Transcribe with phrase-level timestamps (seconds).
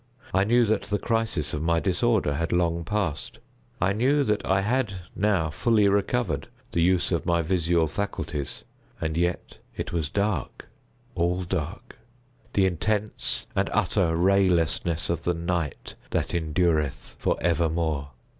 [0.33, 3.37] I knew that the crisis of my disorder had long passed.
[3.79, 9.59] I knew that I had now fully recovered the use of my visual faculties—and yet
[9.77, 18.09] it was dark—all dark—the intense and utter raylessness of the Night that endureth for evermore.